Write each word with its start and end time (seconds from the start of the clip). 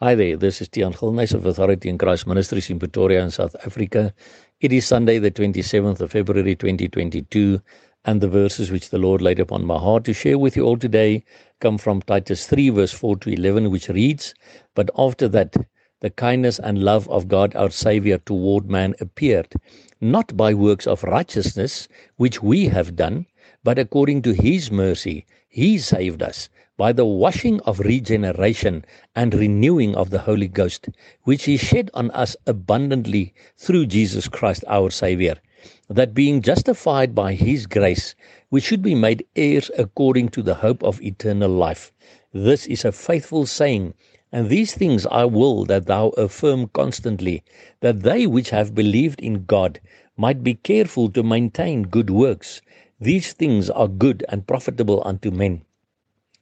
Hi 0.00 0.14
there, 0.14 0.36
this 0.36 0.60
is 0.60 0.68
Tian 0.68 0.92
Gilnys 0.92 1.34
of 1.34 1.44
Authority 1.44 1.88
in 1.88 1.98
Christ 1.98 2.24
Ministries 2.24 2.70
in 2.70 2.78
Pretoria 2.78 3.20
in 3.20 3.32
South 3.32 3.56
Africa. 3.66 4.14
It 4.60 4.72
is 4.72 4.86
Sunday, 4.86 5.18
the 5.18 5.32
27th 5.32 5.98
of 6.00 6.12
February 6.12 6.54
2022, 6.54 7.60
and 8.04 8.20
the 8.20 8.28
verses 8.28 8.70
which 8.70 8.90
the 8.90 8.98
Lord 8.98 9.20
laid 9.20 9.40
upon 9.40 9.64
my 9.66 9.76
heart 9.76 10.04
to 10.04 10.12
share 10.12 10.38
with 10.38 10.56
you 10.56 10.64
all 10.64 10.76
today 10.76 11.24
come 11.58 11.78
from 11.78 12.00
Titus 12.02 12.46
3, 12.46 12.68
verse 12.68 12.92
4 12.92 13.16
to 13.16 13.30
11, 13.30 13.72
which 13.72 13.88
reads, 13.88 14.34
But 14.76 14.88
after 14.96 15.26
that, 15.30 15.56
the 15.98 16.10
kindness 16.10 16.60
and 16.60 16.84
love 16.84 17.08
of 17.08 17.26
God 17.26 17.56
our 17.56 17.70
Saviour 17.70 18.18
toward 18.18 18.70
man 18.70 18.94
appeared, 19.00 19.52
not 20.00 20.36
by 20.36 20.54
works 20.54 20.86
of 20.86 21.02
righteousness 21.02 21.88
which 22.18 22.40
we 22.40 22.66
have 22.66 22.94
done, 22.94 23.26
but 23.64 23.80
according 23.80 24.22
to 24.22 24.32
His 24.32 24.70
mercy, 24.70 25.26
He 25.48 25.76
saved 25.76 26.22
us 26.22 26.48
by 26.78 26.92
the 26.92 27.04
washing 27.04 27.58
of 27.62 27.80
regeneration 27.80 28.84
and 29.16 29.34
renewing 29.34 29.96
of 29.96 30.10
the 30.10 30.20
Holy 30.20 30.46
Ghost, 30.46 30.88
which 31.24 31.44
He 31.44 31.56
shed 31.56 31.90
on 31.92 32.08
us 32.12 32.36
abundantly 32.46 33.34
through 33.56 33.86
Jesus 33.86 34.28
Christ 34.28 34.62
our 34.68 34.88
Saviour, 34.88 35.34
that 35.88 36.14
being 36.14 36.40
justified 36.40 37.16
by 37.16 37.34
His 37.34 37.66
grace, 37.66 38.14
we 38.52 38.60
should 38.60 38.80
be 38.80 38.94
made 38.94 39.26
heirs 39.34 39.72
according 39.76 40.28
to 40.28 40.40
the 40.40 40.54
hope 40.54 40.80
of 40.84 41.02
eternal 41.02 41.50
life. 41.50 41.92
This 42.32 42.64
is 42.66 42.84
a 42.84 42.92
faithful 42.92 43.44
saying, 43.44 43.94
and 44.30 44.48
these 44.48 44.72
things 44.72 45.04
I 45.06 45.24
will 45.24 45.64
that 45.64 45.86
thou 45.86 46.10
affirm 46.10 46.68
constantly, 46.68 47.42
that 47.80 48.02
they 48.02 48.28
which 48.28 48.50
have 48.50 48.76
believed 48.76 49.20
in 49.20 49.46
God 49.46 49.80
might 50.16 50.44
be 50.44 50.54
careful 50.54 51.10
to 51.10 51.24
maintain 51.24 51.82
good 51.82 52.08
works. 52.08 52.62
These 53.00 53.32
things 53.32 53.68
are 53.68 53.88
good 53.88 54.24
and 54.28 54.46
profitable 54.46 55.02
unto 55.04 55.32
men 55.32 55.62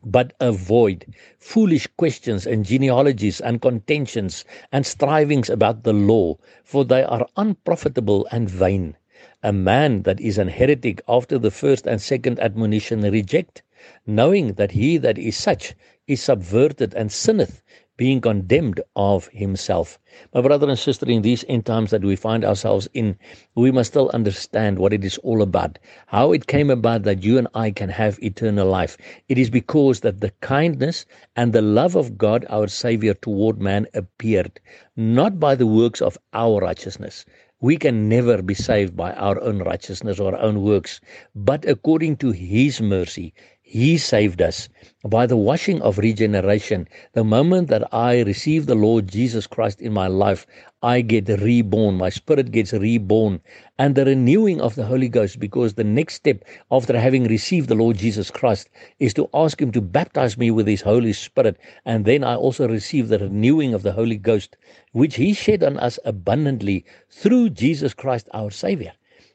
but 0.07 0.33
avoid 0.41 1.05
foolish 1.39 1.89
questions 1.97 2.47
and 2.47 2.65
genealogies 2.65 3.41
and 3.41 3.61
contentions 3.61 4.45
and 4.71 4.87
strivings 4.87 5.51
about 5.51 5.83
the 5.83 5.93
law, 5.93 6.37
for 6.63 6.85
they 6.85 7.03
are 7.03 7.27
unprofitable 7.37 8.27
and 8.31 8.49
vain. 8.49 8.97
A 9.43 9.53
man 9.53 10.03
that 10.03 10.21
is 10.21 10.39
an 10.39 10.49
heretic 10.49 11.03
after 11.09 11.39
the 11.39 11.51
first 11.51 11.87
and 11.87 12.01
second 12.01 12.39
admonition 12.39 13.03
reject, 13.03 13.63
knowing 14.07 14.53
that 14.55 14.71
he 14.71 14.97
that 14.97 15.19
is 15.19 15.37
such 15.37 15.75
is 16.07 16.23
subverted 16.23 16.95
and 16.95 17.11
sinneth, 17.11 17.63
being 17.97 18.21
condemned 18.21 18.81
of 18.95 19.29
himself. 19.29 19.99
My 20.35 20.41
brother 20.41 20.69
and 20.69 20.79
sister, 20.79 21.09
in 21.09 21.23
these 21.23 21.45
end 21.49 21.67
times 21.67 21.91
that 21.91 22.03
we 22.03 22.17
find 22.17 22.45
ourselves 22.45 22.89
in, 22.93 23.19
we 23.55 23.71
must 23.71 23.93
still 23.93 24.11
understand 24.13 24.79
what 24.79 24.93
it 24.93 25.05
is 25.05 25.19
all 25.19 25.43
about. 25.43 25.79
How 26.07 26.33
it 26.33 26.47
came 26.47 26.71
about 26.71 27.03
that 27.05 27.23
you 27.23 27.39
and 27.39 27.49
I 27.55 27.71
can 27.71 27.89
have 27.89 28.23
eternal 28.23 28.69
life. 28.69 28.97
It 29.29 29.39
is 29.39 29.51
because 29.51 30.01
that 30.01 30.21
the 30.21 30.33
kindness 30.41 31.07
and 31.37 31.53
the 31.53 31.63
love 31.63 31.97
of 31.97 32.19
God, 32.19 32.45
our 32.49 32.69
Savior, 32.69 33.15
toward 33.15 33.61
man 33.61 33.87
appeared, 33.95 34.61
not 34.97 35.41
by 35.41 35.55
the 35.55 35.67
works 35.67 36.03
of 36.03 36.19
our 36.33 36.61
righteousness. 36.61 37.25
We 37.61 37.79
can 37.79 38.09
never 38.09 38.43
be 38.43 38.53
saved 38.53 38.95
by 38.95 39.15
our 39.15 39.41
own 39.41 39.61
righteousness 39.61 40.21
or 40.21 40.35
our 40.35 40.41
own 40.43 40.63
works, 40.63 41.01
but 41.35 41.65
according 41.65 42.19
to 42.19 42.31
His 42.31 42.83
mercy, 42.83 43.33
he 43.69 43.99
saved 43.99 44.41
us 44.41 44.69
by 45.03 45.27
the 45.27 45.37
washing 45.37 45.83
of 45.83 45.99
regeneration. 45.99 46.87
The 47.15 47.25
moment 47.25 47.67
that 47.67 47.93
I 47.93 48.23
receive 48.23 48.67
the 48.67 48.77
Lord 48.77 49.09
Jesus 49.09 49.49
Christ 49.49 49.81
in 49.81 49.93
my 49.93 50.07
life, 50.07 50.47
I 50.85 51.01
get 51.01 51.29
reborn. 51.29 51.97
My 51.97 52.09
spirit 52.09 52.53
gets 52.53 52.73
reborn. 52.73 53.41
And 53.77 53.97
the 53.97 54.05
renewing 54.05 54.61
of 54.61 54.77
the 54.77 54.85
Holy 54.85 55.09
Ghost, 55.09 55.41
because 55.41 55.75
the 55.75 55.83
next 55.83 56.15
step 56.15 56.45
after 56.71 56.97
having 56.97 57.25
received 57.25 57.69
the 57.69 57.75
Lord 57.75 57.99
Jesus 57.99 58.31
Christ 58.31 58.69
is 59.01 59.13
to 59.15 59.29
ask 59.35 59.61
Him 59.61 59.73
to 59.73 59.81
baptize 59.81 60.39
me 60.39 60.53
with 60.53 60.69
His 60.69 60.83
Holy 60.83 61.13
Spirit. 61.13 61.59
And 61.85 62.05
then 62.05 62.23
I 62.23 62.37
also 62.37 62.69
receive 62.69 63.09
the 63.09 63.19
renewing 63.19 63.75
of 63.75 63.83
the 63.83 63.93
Holy 63.93 64.17
Ghost, 64.17 64.57
which 64.93 65.17
He 65.17 65.35
shed 65.35 65.65
on 65.65 65.77
us 65.79 65.99
abundantly 66.05 66.85
through 67.11 67.51
Jesus 67.51 67.95
Christ 67.95 68.29
our 68.33 68.53
Savior. 68.53 68.93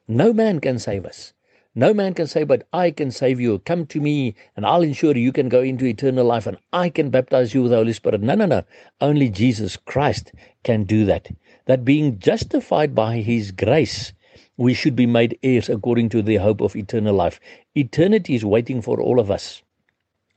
No 0.08 0.32
man 0.32 0.62
can 0.62 0.80
save 0.80 1.06
us. 1.06 1.34
No 1.74 1.94
man 1.94 2.14
can 2.14 2.28
say, 2.28 2.44
But 2.44 2.68
I 2.74 2.92
can 2.92 3.12
save 3.12 3.40
you. 3.40 3.60
Come 3.60 3.86
to 3.88 4.02
me, 4.02 4.36
and 4.58 4.66
I'll 4.66 4.82
ensure 4.82 5.16
you 5.16 5.32
can 5.32 5.48
go 5.48 5.62
into 5.62 5.86
eternal 5.86 6.26
life, 6.26 6.46
and 6.46 6.58
I 6.74 6.90
can 6.90 7.10
baptize 7.10 7.54
you 7.54 7.62
with 7.62 7.72
the 7.72 7.78
Holy 7.78 7.94
Spirit. 7.94 8.22
No, 8.22 8.36
no, 8.36 8.46
no. 8.46 8.64
Only 9.00 9.30
Jesus 9.30 9.78
Christ 9.78 10.34
can 10.64 10.84
do 10.84 11.06
that. 11.06 11.30
That 11.68 11.86
being 11.86 12.20
justified 12.20 12.94
by 12.94 13.22
his 13.22 13.52
grace, 13.52 14.12
we 14.58 14.74
should 14.74 14.98
be 14.98 15.06
made 15.06 15.40
heirs 15.44 15.70
according 15.70 16.10
to 16.10 16.22
the 16.22 16.36
hope 16.36 16.60
of 16.60 16.76
eternal 16.76 17.16
life. 17.16 17.40
Eternity 17.74 18.36
is 18.36 18.44
waiting 18.44 18.82
for 18.82 19.00
all 19.00 19.18
of 19.18 19.32
us. 19.32 19.62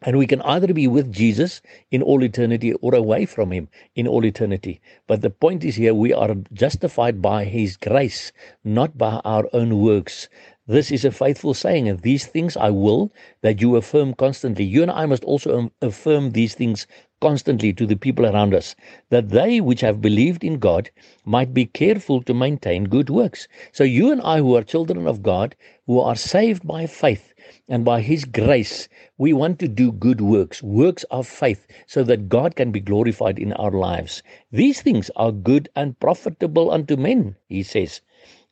And 0.06 0.18
we 0.18 0.26
can 0.26 0.42
either 0.42 0.74
be 0.74 0.86
with 0.86 1.10
Jesus 1.10 1.62
in 1.90 2.02
all 2.02 2.22
eternity 2.22 2.74
or 2.74 2.94
away 2.94 3.24
from 3.24 3.52
him 3.52 3.68
in 3.94 4.06
all 4.06 4.24
eternity. 4.24 4.80
But 5.06 5.22
the 5.22 5.30
point 5.30 5.64
is 5.64 5.76
here 5.76 5.94
we 5.94 6.12
are 6.12 6.36
justified 6.52 7.22
by 7.22 7.46
his 7.46 7.78
grace, 7.78 8.30
not 8.62 8.98
by 8.98 9.22
our 9.24 9.48
own 9.54 9.80
works. 9.80 10.28
This 10.66 10.90
is 10.90 11.04
a 11.04 11.10
faithful 11.10 11.52
saying, 11.52 11.90
and 11.90 11.98
these 12.00 12.24
things 12.24 12.56
I 12.56 12.70
will 12.70 13.12
that 13.42 13.60
you 13.60 13.76
affirm 13.76 14.14
constantly. 14.14 14.64
You 14.64 14.80
and 14.80 14.90
I 14.90 15.04
must 15.04 15.22
also 15.24 15.58
um, 15.58 15.72
affirm 15.82 16.30
these 16.30 16.54
things 16.54 16.86
constantly 17.20 17.74
to 17.74 17.84
the 17.84 17.96
people 17.96 18.24
around 18.24 18.54
us, 18.54 18.74
that 19.10 19.28
they 19.28 19.60
which 19.60 19.82
have 19.82 20.00
believed 20.00 20.42
in 20.42 20.58
God 20.58 20.90
might 21.26 21.52
be 21.52 21.66
careful 21.66 22.22
to 22.22 22.32
maintain 22.32 22.84
good 22.84 23.10
works. 23.10 23.46
So, 23.72 23.84
you 23.84 24.10
and 24.10 24.22
I, 24.22 24.38
who 24.38 24.56
are 24.56 24.62
children 24.62 25.06
of 25.06 25.22
God, 25.22 25.54
who 25.86 26.00
are 26.00 26.16
saved 26.16 26.66
by 26.66 26.86
faith 26.86 27.34
and 27.68 27.84
by 27.84 28.00
His 28.00 28.24
grace, 28.24 28.88
we 29.18 29.34
want 29.34 29.58
to 29.58 29.68
do 29.68 29.92
good 29.92 30.22
works, 30.22 30.62
works 30.62 31.02
of 31.10 31.26
faith, 31.26 31.66
so 31.86 32.02
that 32.04 32.30
God 32.30 32.56
can 32.56 32.72
be 32.72 32.80
glorified 32.80 33.38
in 33.38 33.52
our 33.52 33.70
lives. 33.70 34.22
These 34.50 34.80
things 34.80 35.10
are 35.14 35.30
good 35.30 35.68
and 35.76 36.00
profitable 36.00 36.70
unto 36.70 36.96
men, 36.96 37.36
He 37.50 37.62
says. 37.62 38.00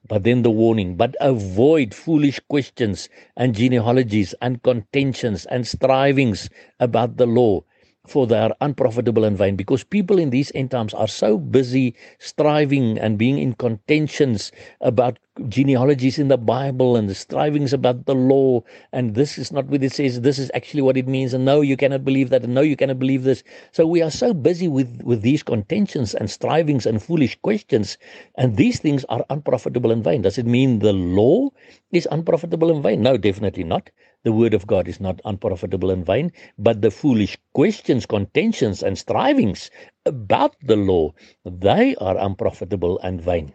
But 0.08 0.24
then 0.24 0.42
the 0.42 0.50
warning, 0.50 0.96
but 0.96 1.14
avoid 1.20 1.94
foolish 1.94 2.40
questions 2.48 3.08
and 3.36 3.54
genealogies 3.54 4.34
and 4.42 4.62
contentions 4.62 5.46
and 5.46 5.66
strivings 5.66 6.50
about 6.80 7.16
the 7.16 7.26
law, 7.26 7.62
for 8.06 8.26
they 8.26 8.38
are 8.38 8.54
unprofitable 8.60 9.24
and 9.24 9.38
vain. 9.38 9.56
Because 9.56 9.84
people 9.84 10.18
in 10.18 10.30
these 10.30 10.50
end 10.54 10.72
times 10.72 10.92
are 10.92 11.08
so 11.08 11.38
busy 11.38 11.94
striving 12.18 12.98
and 12.98 13.16
being 13.16 13.38
in 13.38 13.54
contentions 13.54 14.50
about 14.80 15.18
genealogies 15.48 16.18
in 16.18 16.28
the 16.28 16.36
Bible 16.36 16.96
and 16.96 17.08
the 17.08 17.14
strivings 17.14 17.72
about 17.72 18.04
the 18.04 18.14
law. 18.14 18.62
And 18.92 19.14
this 19.14 19.38
is 19.38 19.50
not 19.50 19.66
what 19.66 19.82
it 19.82 19.92
says. 19.92 20.20
This 20.20 20.38
is 20.38 20.50
actually 20.54 20.82
what 20.82 20.96
it 20.96 21.08
means. 21.08 21.32
And 21.32 21.44
no, 21.44 21.62
you 21.62 21.76
cannot 21.76 22.04
believe 22.04 22.30
that. 22.30 22.44
And 22.44 22.54
no, 22.54 22.60
you 22.60 22.76
cannot 22.76 22.98
believe 22.98 23.24
this. 23.24 23.42
So 23.72 23.86
we 23.86 24.02
are 24.02 24.10
so 24.10 24.34
busy 24.34 24.68
with, 24.68 25.02
with 25.02 25.22
these 25.22 25.42
contentions 25.42 26.14
and 26.14 26.30
strivings 26.30 26.84
and 26.84 27.02
foolish 27.02 27.40
questions. 27.40 27.96
And 28.36 28.56
these 28.56 28.80
things 28.80 29.04
are 29.08 29.24
unprofitable 29.30 29.90
and 29.90 30.04
vain. 30.04 30.22
Does 30.22 30.38
it 30.38 30.46
mean 30.46 30.80
the 30.80 30.92
law 30.92 31.50
is 31.92 32.06
unprofitable 32.10 32.70
and 32.70 32.82
vain? 32.82 33.02
No, 33.02 33.16
definitely 33.16 33.64
not. 33.64 33.90
The 34.24 34.32
word 34.32 34.54
of 34.54 34.66
God 34.66 34.86
is 34.86 35.00
not 35.00 35.20
unprofitable 35.24 35.90
and 35.90 36.06
vain, 36.06 36.30
but 36.58 36.80
the 36.80 36.92
foolish 36.92 37.36
questions, 37.54 38.06
contentions, 38.06 38.82
and 38.82 38.96
strivings 38.96 39.70
about 40.06 40.54
the 40.62 40.76
law, 40.76 41.12
they 41.44 41.96
are 41.96 42.16
unprofitable 42.18 43.00
and 43.00 43.20
vain. 43.20 43.52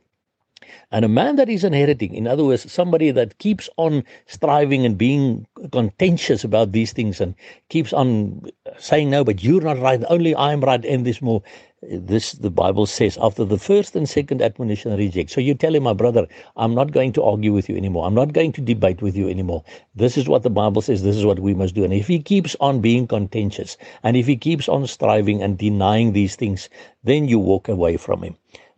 And 0.91 1.06
a 1.06 1.09
man 1.09 1.35
that 1.35 1.50
is 1.50 1.63
inheriting, 1.63 2.13
in 2.13 2.28
other 2.28 2.44
words, 2.44 2.72
somebody 2.72 3.12
that 3.12 3.38
keeps 3.38 3.69
on 3.78 4.03
striving 4.25 4.85
and 4.85 4.97
being 4.97 5.45
contentious 5.72 6.44
about 6.44 6.72
these 6.72 6.94
things 6.94 7.22
and 7.22 7.35
keeps 7.69 7.94
on 7.94 8.41
saying, 8.79 9.09
No, 9.09 9.23
but 9.23 9.44
you're 9.44 9.62
not 9.62 9.79
right, 9.79 10.03
only 10.09 10.35
I'm 10.35 10.62
right, 10.62 10.84
and 10.84 11.06
this 11.06 11.22
more. 11.22 11.44
This, 11.84 12.31
the 12.31 12.50
Bible 12.50 12.88
says, 12.88 13.19
after 13.22 13.45
the 13.45 13.59
first 13.59 13.95
and 13.95 14.09
second 14.09 14.41
admonition, 14.41 14.97
reject. 14.97 15.29
So 15.29 15.40
you 15.40 15.53
tell 15.53 15.75
him, 15.75 15.84
my 15.84 15.94
brother, 15.94 16.25
I'm 16.56 16.74
not 16.74 16.91
going 16.91 17.13
to 17.13 17.24
argue 17.24 17.53
with 17.53 17.69
you 17.69 17.78
anymore. 17.78 18.07
I'm 18.07 18.16
not 18.16 18.34
going 18.34 18.51
to 18.53 18.62
debate 18.62 19.03
with 19.03 19.16
you 19.16 19.29
anymore. 19.29 19.63
This 19.94 20.18
is 20.18 20.28
what 20.28 20.41
the 20.41 20.50
Bible 20.50 20.81
says. 20.81 21.03
This 21.03 21.16
is 21.16 21.24
what 21.24 21.38
we 21.38 21.53
must 21.53 21.75
do. 21.75 21.84
And 21.84 21.94
if 21.94 22.07
he 22.07 22.19
keeps 22.19 22.56
on 22.59 22.81
being 22.81 23.06
contentious 23.06 23.78
and 24.01 24.18
if 24.18 24.25
he 24.25 24.35
keeps 24.35 24.68
on 24.68 24.88
striving 24.88 25.44
and 25.44 25.56
denying 25.56 26.13
these 26.13 26.35
things, 26.35 26.68
then 27.03 27.27
you 27.27 27.38
walk 27.38 27.69
away 27.69 27.95
from 27.98 28.24
him 28.24 28.36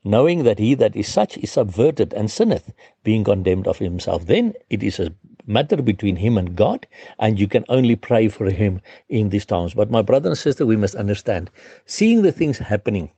knowing 0.10 0.44
that 0.44 0.58
he 0.58 0.74
that 0.74 0.96
is 0.96 1.08
such 1.08 1.38
is 1.38 1.52
subverted 1.52 2.14
and 2.14 2.32
sinneth, 2.32 2.74
being 3.04 3.24
condemned 3.24 3.68
of 3.68 3.78
himself. 3.78 4.26
Then 4.26 4.54
it 4.70 4.82
is 4.82 5.00
a 5.00 5.14
matter 5.46 5.78
between 5.82 6.16
him 6.16 6.38
and 6.38 6.56
God, 6.56 6.88
and 7.20 7.40
you 7.40 7.48
can 7.48 7.64
only 7.70 7.96
pray 7.96 8.28
for 8.28 8.50
him 8.50 8.82
in 9.10 9.30
these 9.30 9.46
times. 9.46 9.76
But 9.76 9.92
my 9.92 10.02
brother 10.02 10.30
and 10.30 10.38
sister, 10.38 10.66
we 10.66 10.76
must 10.76 10.96
understand, 10.96 11.52
seeing 11.86 12.24
the 12.24 12.32
things 12.32 12.58
happening 12.58 13.12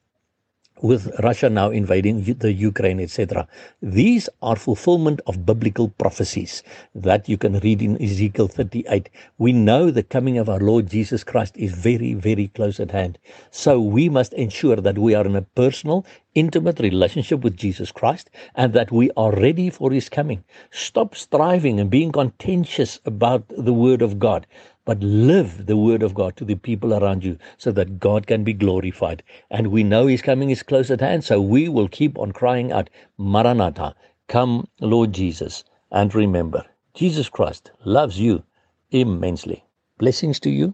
with 0.82 1.12
Russia 1.20 1.50
now 1.50 1.70
invading 1.70 2.24
the 2.24 2.52
Ukraine, 2.52 3.00
etc. 3.00 3.48
These 3.82 4.30
are 4.42 4.56
fulfillment 4.56 5.22
of 5.28 5.46
biblical 5.46 5.90
prophecies 5.90 6.64
that 6.96 7.30
you 7.30 7.38
can 7.38 7.60
read 7.60 7.82
in 7.82 8.02
Ezekiel 8.02 8.48
38. 8.48 9.10
We 9.38 9.54
know 9.54 9.92
the 9.92 10.04
coming 10.04 10.38
of 10.38 10.50
our 10.50 10.60
Lord 10.60 10.90
Jesus 10.90 11.24
Christ 11.24 11.56
is 11.58 11.72
very, 11.74 12.14
very 12.14 12.48
close 12.50 12.80
at 12.80 12.92
hand. 12.92 13.18
So 13.52 13.80
we 13.80 14.10
must 14.10 14.34
ensure 14.34 14.78
that 14.78 14.98
we 14.98 15.14
are 15.14 15.26
in 15.26 15.36
a 15.36 15.42
personal, 15.42 16.06
intimate 16.34 16.80
relationship 16.80 17.42
with 17.42 17.58
Jesus 17.58 17.92
Christ 17.92 18.30
and 18.56 18.74
that 18.74 18.92
we 18.92 19.12
are 19.18 19.34
ready 19.36 19.70
for 19.70 19.92
his 19.92 20.10
coming. 20.10 20.44
Stop 20.72 21.16
striving 21.16 21.80
and 21.80 21.90
being 21.90 22.12
contentious 22.12 23.00
about 23.06 23.44
the 23.50 23.74
word 23.74 24.02
of 24.02 24.18
God. 24.18 24.48
But 24.86 25.02
live 25.02 25.66
the 25.66 25.78
word 25.78 26.04
of 26.04 26.14
God 26.14 26.36
to 26.38 26.46
the 26.46 26.56
people 26.56 26.94
around 26.94 27.24
you 27.24 27.38
so 27.58 27.72
that 27.72 28.00
God 28.00 28.28
can 28.28 28.44
be 28.44 28.54
glorified. 28.54 29.24
And 29.50 29.68
we 29.68 29.84
know 29.84 30.08
his 30.08 30.22
coming 30.22 30.50
is 30.50 30.64
close 30.64 30.92
at 30.92 31.02
hand, 31.02 31.24
so 31.24 31.42
we 31.42 31.70
will 31.70 31.88
keep 31.88 32.18
on 32.18 32.32
crying 32.32 32.72
out, 32.72 32.90
Maranatha, 33.18 33.96
come, 34.28 34.68
Lord 34.80 35.14
Jesus. 35.14 35.64
And 35.92 36.14
remember, 36.16 36.66
Jesus 36.94 37.30
Christ 37.30 37.72
loves 37.86 38.20
you 38.20 38.44
immensely. 38.92 39.64
Blessings 39.98 40.40
to 40.42 40.50
you 40.50 40.68